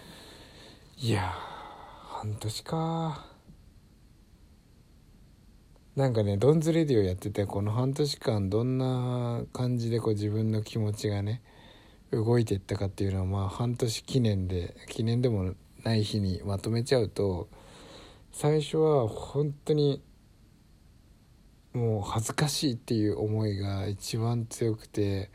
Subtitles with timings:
[0.99, 3.27] いや半年か
[5.97, 11.43] なんかねドンズレディオやっててこの半年間どんな感じでこう自分の気持ちがね
[12.11, 15.55] 動いていったかっていうのはまあ半年記念で記念でも
[15.85, 17.49] ない日にまとめちゃうと
[18.31, 20.03] 最初は本当に
[21.75, 25.29] もう恥ずかしいっていう思いが一番強くて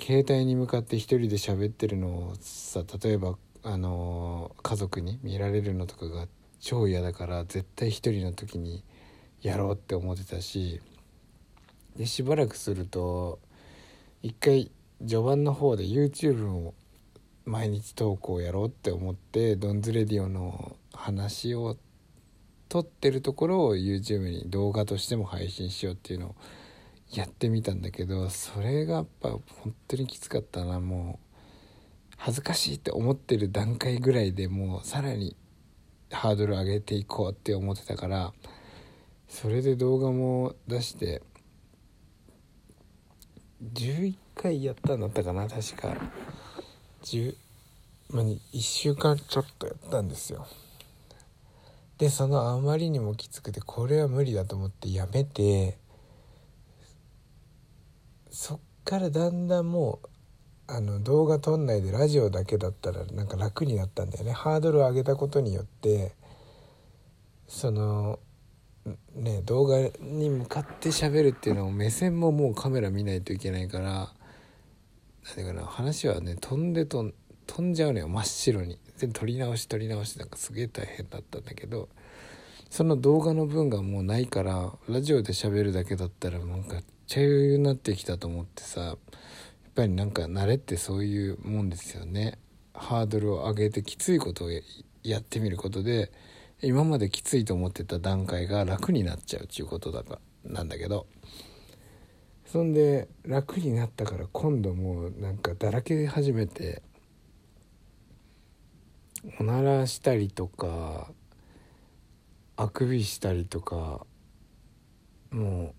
[0.00, 6.26] 携帯に向かって一人で喋ってるのをさ例えばあの家族に見られるのとかが
[6.60, 8.82] 超嫌だから絶対一人の時に
[9.42, 10.80] やろうって思ってたし
[11.96, 13.38] でしばらくすると
[14.22, 16.74] 一回序盤の方で YouTube を
[17.44, 21.76] 毎日投稿やろうって思ってドンズレディオの話を
[22.68, 26.34] 撮ってるところを YouTube に動画としても配信しようっていうのを
[27.12, 30.80] やってみたんだけどそれがやっぱ本当にきつかったな。
[30.80, 31.26] もう
[32.16, 35.36] 恥ずかしいって思ってる段階ぐらいでもうさらに
[36.10, 38.32] ハードル上げていこうって思ってたから
[39.28, 41.22] それで動画も出して
[43.74, 45.96] 11回やったんだったかな確か。
[47.02, 47.36] 10
[48.08, 50.46] まあ、1週間ちょっとやったんですよ。
[51.98, 55.78] でそのあまりにもきつくてこれは無理だと思ってやめて
[58.30, 60.08] そっからだんだんもう
[60.68, 64.32] あの動画撮んないでラジオだけだったらなんか楽になったんだよね。
[64.32, 66.12] ハードルを上げたことによって
[67.46, 68.18] その
[69.14, 74.12] ね動画に向かって喋るっていうのを目線ももうカメラ見ないといけないから
[75.24, 77.10] 何て言うかな話はね飛んでと
[77.46, 78.78] 飛んじゃうのよ真っ白に。
[78.98, 81.88] で撮り直し撮り直しなんかすげえ大変だったんだけど
[82.70, 88.98] その動画の分がもうないからラジオで喋るだけだったらなんか茶余になってきたと思ってさやっ
[89.74, 92.38] ぱりなんか慣れってそういうもんですよね。
[92.72, 94.48] ハードルを上げてきついことを
[95.02, 96.12] やってみることで
[96.62, 101.06] 今まできついと思ってた段階が楽になっちゃうっていうことだかなんだけど。
[102.46, 106.80] そんで楽になったから今度もうなんかだらけ始めて
[109.40, 111.10] おならしたりとか
[112.56, 114.06] あくびしたりとか
[115.30, 115.74] も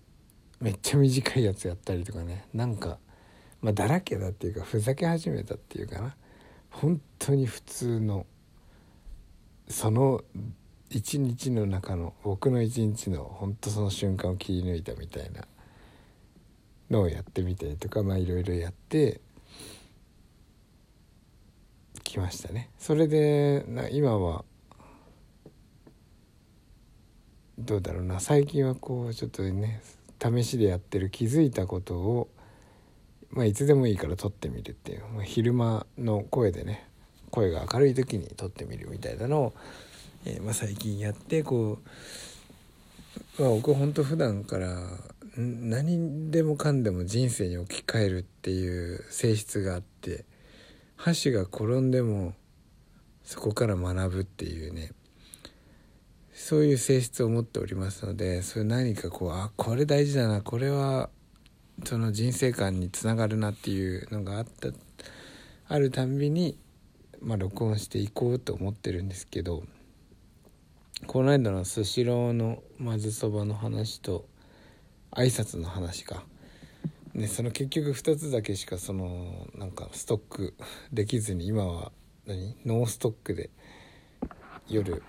[0.60, 2.46] うめっちゃ短いやつやったりとかね。
[2.52, 2.98] なんか
[3.60, 6.16] まあだらけだっていうかふざけ始めたっていうかな。
[6.70, 8.26] 本当に普通の
[9.68, 10.22] その
[10.90, 15.46] 一日の中の僕の一日の本当その瞬間を切り抜いたみたいな
[16.90, 19.20] のをやってみたりとかまあいろいろやって
[22.18, 22.68] きましたね。
[22.78, 24.44] それでな今は
[27.58, 28.20] どうだろうな。
[28.20, 29.80] 最近はこうちょっとね
[30.20, 32.28] 試しでやってる気づいたことを
[33.30, 36.88] まあいつでもいいから撮ってみるっていう、まあ、昼間の声でね
[37.30, 39.54] 声が明るい時に撮ってみるみたいなのを、
[40.24, 41.78] えー、まあ、最近やってこ
[43.38, 44.82] う、まあ、僕ほんと普段から
[45.36, 50.24] 何でもかんでも人生に置き換えるっていう性質があって
[50.98, 52.34] 箸が転んでも
[53.22, 54.92] そこから学ぶっていうね
[56.34, 61.08] そういう性質を持っておりますのでそれ何かこうあこれ大事だなこれは
[61.84, 64.68] その人生観につながるなっていうのがあった
[65.68, 66.58] あるたんびに、
[67.20, 69.62] まあ、録音していこうと思ってるんですけど
[71.06, 74.26] この間のスシローのまぜそばの話と
[75.12, 76.24] 挨拶の話か、
[77.18, 80.54] ね、その結局2つだけしかそのなんかストック
[80.92, 81.90] できずに今は
[82.26, 82.56] 何？
[82.64, 83.50] ノーストックで
[84.68, 85.02] 夜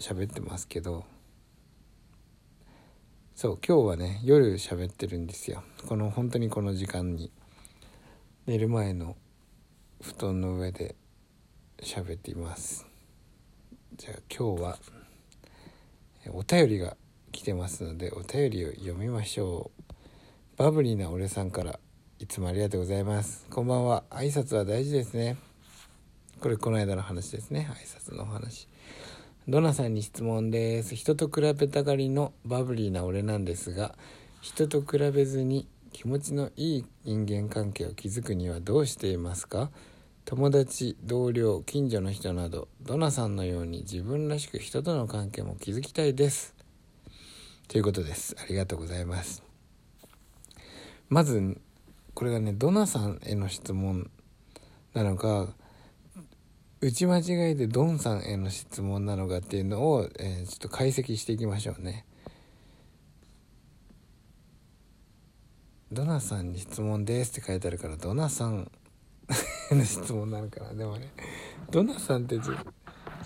[0.00, 1.04] 喋ってますけど。
[3.36, 5.62] そう今日はね夜喋ってるんですよ。
[5.86, 7.30] この本当にこの時間に。
[8.46, 9.16] 寝る前の
[10.00, 10.96] 布団の上で
[11.80, 12.86] 喋っています。
[13.96, 14.78] じゃあ今日は
[16.32, 16.96] お便りが
[17.30, 19.75] 来てますのでお便りを読みましょう。
[20.56, 21.78] バブリーな俺さんから
[22.18, 23.46] いつもありがとうございます。
[23.50, 24.04] こんばんは。
[24.08, 25.36] 挨拶は大事ですね。
[26.40, 27.68] これこの間の話ですね。
[27.70, 28.66] 挨拶のお話。
[29.46, 30.94] ドナさんに質問です。
[30.94, 33.96] 人と比べたがりのバブリーな俺なんですが
[34.40, 39.70] 人と比べずに気持ちのいい人間関係を築くにはどうしていますか？
[40.24, 46.54] 友達同僚近所の人などドナさんのように自分らしく人との関係も築きたいです。
[47.68, 48.34] ということです。
[48.42, 49.45] ありがとうございます。
[51.08, 51.60] まず
[52.14, 54.10] これがねドナさんへの質問
[54.94, 55.54] なのか
[56.80, 62.04] 打ち間違いでドンさんへの質問なのかっていうのを、えー、ちょっと解析していきましょうね。
[65.90, 68.70] ドナさんに質問ですって書いてあるからドナさん
[69.70, 70.74] への質問なのかな。
[70.74, 71.08] でもね
[71.70, 72.62] ドナさんってじゃ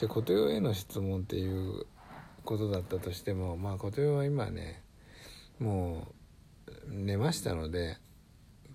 [0.04, 1.86] あ琴代への質問っていう
[2.44, 4.82] ことだったとしてもまあ琴代は今ね
[5.58, 6.19] もう
[7.10, 7.96] 寝ましたので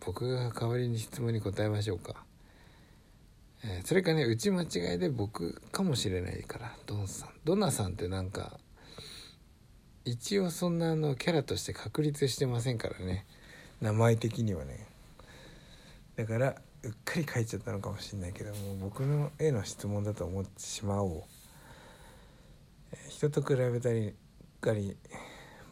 [0.06, 2.26] 僕が代わりに質問に答えましょうか、
[3.64, 7.30] えー、それかね打ち間違いで僕かもしれないからドンさん。
[7.46, 8.60] ドナさんってなんか
[10.04, 13.26] 一応そんなあのキャラとして確立してませんからね。
[13.82, 14.86] 名前的にはね。
[16.18, 21.24] だからうっかり書いちゃったのかもしれないけども僕の絵の質問だと思ってしまおう、
[22.92, 24.14] え人と比べたり
[24.60, 24.98] がり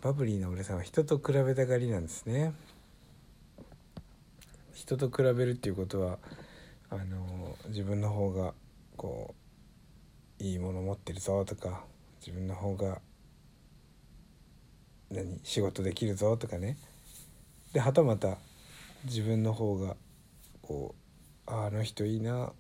[0.04, 2.54] バブリーな俺さんは人と比べたがりなんですね。
[4.74, 6.18] 人と比べるっていうことは
[6.90, 8.54] あの自分の方が
[8.98, 9.34] こ
[10.42, 11.86] ういいもの持ってるぞとか
[12.20, 13.00] 自分の方が
[15.10, 16.78] 何仕事できるぞとかね。
[17.72, 18.36] ではたまた
[19.06, 19.96] 自分の方が
[20.62, 20.96] こ
[21.48, 22.52] うあの人いいな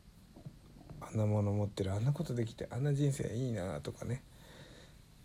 [1.01, 4.23] あんなもの持ってるあんなことできてあんな人生いいなとかね。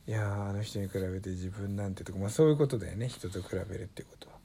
[0.09, 3.09] いやあの人に比べて自分なんてとかまあそういうことだよね。
[3.09, 4.37] 人と比べるっていうことは。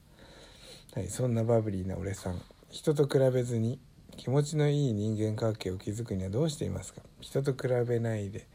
[0.96, 2.42] はい、そんなバブリーな俺さん。
[2.70, 3.80] 人と比べずに
[4.18, 7.00] 気持ちのいい人間関係を築くにはどうしていますか？
[7.18, 8.46] 人と比べないで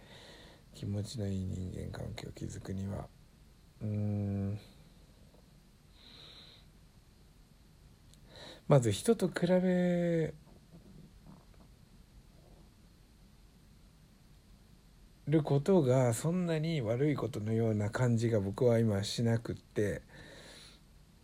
[0.75, 3.07] 気持ちのいい人間関係を築くには。
[3.81, 4.59] うーん。
[8.67, 10.31] まず人と比べ
[15.29, 20.01] ることがそんなに悪いことのような感じが僕は今しなくって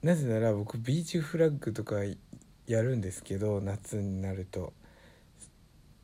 [0.01, 1.97] なぜなら僕ビーチフラッグとか
[2.67, 4.73] やるんですけど夏になると。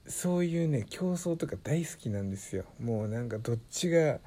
[0.08, 2.66] そういうね競争とか大好きなんですよ。
[2.80, 4.20] もうなんかどっちが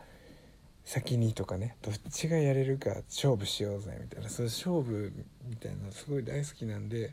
[0.84, 4.30] 先にとかねどっちがやれるか勝負しようぜみたいな。
[4.30, 5.12] その勝負
[5.48, 7.12] みたいなのすごい大好きなんで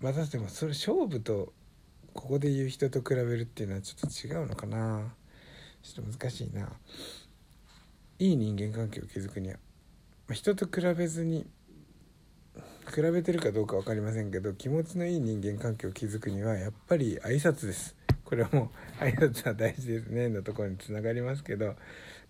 [0.00, 1.52] またでもそれ勝負と
[2.14, 5.12] ここで言う人と比べるっていうのはちょっと違うのかな。
[5.82, 6.72] ちょっと難しいな。
[8.18, 9.54] いい人間関係を築くには、
[10.28, 11.46] まあ、人と比べずに
[12.94, 17.96] 比べてるかどうか分かりませんけど気持ちのいい人間関係を築くにはやっぱり挨拶です。
[18.24, 20.28] これはもう挨拶は大事ですね。
[20.28, 21.74] のところにつながりますけど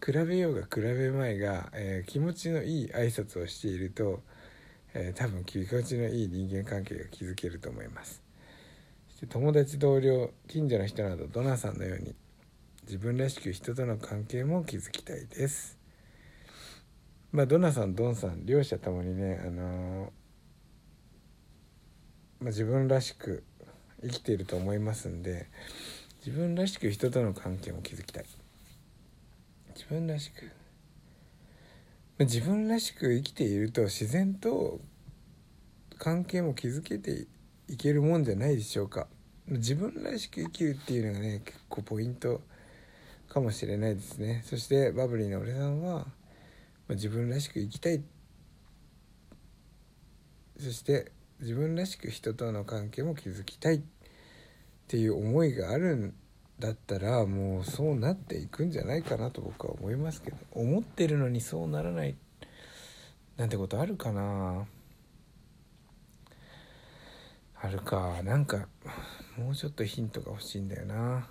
[0.04, 4.22] 比べようが比べまいが、えー、気持ちのいい挨拶をしていると、
[4.94, 8.23] えー、多分気持ちのいい人間関係が築けると思います。
[9.26, 12.14] 友達同僚近所の人などドナさんのように
[12.82, 15.78] 自分らしく人との関係も築きたいです。
[17.32, 20.10] まあドナさんドンさん両者ともにねあのー、ま
[22.42, 23.42] あ、自分らしく
[24.02, 25.46] 生きていると思いますんで
[26.24, 28.24] 自分らしく人との関係も築きたい。
[29.74, 30.50] 自分らしく、ま
[32.20, 34.80] あ、自分らしく生きていると自然と
[35.98, 37.26] 関係も築けて
[37.68, 39.08] いけるもんじゃないでしょうか。
[39.48, 42.40] 自分らしく生きるっていうのがね結構ポイント
[43.28, 44.42] かもしれないですね。
[44.44, 46.06] そしてバブリーの俺さんは、
[46.88, 48.02] ま、自分らしく生きたい。
[50.58, 53.82] そして自分らしく人との関係も築きたい。
[54.84, 56.14] っていう思いがあるん
[56.58, 60.36] だったらもうそうなっていくんじゃないかなと僕は思いますけど。
[60.52, 62.14] 思ってるのにそうならない
[63.36, 64.66] なんてことあるかな。
[67.64, 68.20] あるか。
[68.22, 68.68] なんか
[69.38, 71.26] もうちょっとヒントが欲しいんだよな。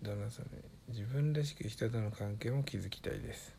[0.00, 0.46] どなそれ。
[0.88, 3.54] 自分らしく人との関係も築きたいです。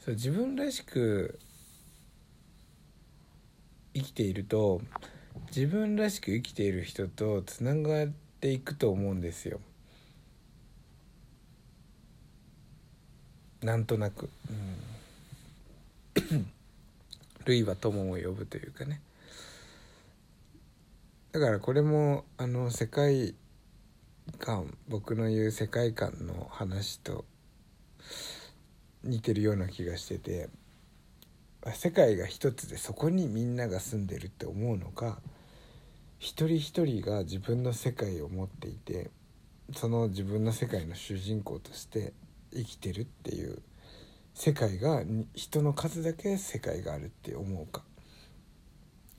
[0.00, 1.38] そう自分らしく
[3.94, 4.80] 生きていると
[5.54, 8.08] 自分らしく生きている人とつながっ
[8.40, 9.60] ていくと思うんですよ。
[13.62, 14.65] なんとなく、うん、
[17.46, 19.00] 類は友を呼ぶというかね。
[21.32, 23.34] だからこれもあの世界
[24.38, 27.24] 観僕の言う世界観の話と
[29.04, 30.48] 似てるような気がしてて
[31.74, 35.18] 世界が一つでそこにみんなが住んでるって思うのか
[36.18, 39.10] 一人一人が自分の世界を持っていて
[39.74, 42.12] その自分の世界の主人公として
[42.52, 43.60] 生きてるっていう
[44.38, 45.02] 世界が
[45.34, 47.82] 人の数だけ世界があるって思うか、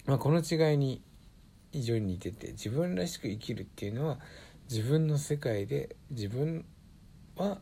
[0.05, 1.01] まあ、この違いに
[1.71, 4.19] 非常に似てて自分らしく生きるっていうのは
[4.69, 6.65] 自分の世界で自分
[7.35, 7.57] は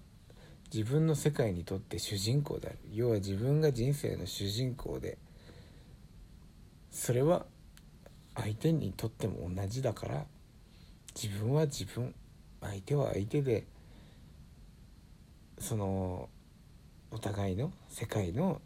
[0.72, 2.78] 自分の世界にとって主人公である。
[2.92, 5.18] 要は自分が人生の主人公で
[6.92, 7.46] それは
[8.36, 10.26] 相手にとっても同じだから
[11.16, 12.14] 自分は自分
[12.60, 13.66] 相手は相手で
[15.58, 16.28] その
[17.12, 18.62] お互いの世界の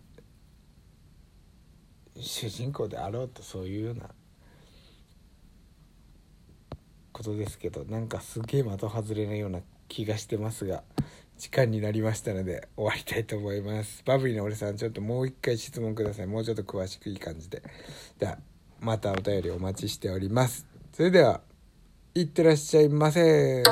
[2.16, 4.10] 主人公であろうとそういうような
[7.12, 10.84] ことですけどなんかすげえ的外れなような気がしてますが
[11.38, 14.04] 時間になりましたので終わりたいと思います。
[14.06, 16.28] バブリーの俺さんちょっともう一回質問ください。
[16.28, 17.64] もうちょっと詳しくいい感じで。
[18.20, 18.38] では
[18.82, 20.68] またお便りお待ちしております。
[20.92, 21.42] それでは
[22.14, 23.64] いってらっしゃいませ。